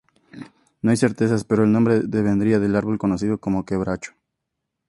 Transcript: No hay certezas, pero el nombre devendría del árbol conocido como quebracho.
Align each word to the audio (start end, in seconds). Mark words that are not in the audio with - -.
No 0.81 0.89
hay 0.89 0.97
certezas, 0.97 1.43
pero 1.43 1.63
el 1.63 1.71
nombre 1.71 1.99
devendría 1.99 2.57
del 2.57 2.75
árbol 2.75 2.97
conocido 2.97 3.37
como 3.37 3.65
quebracho. 3.65 4.13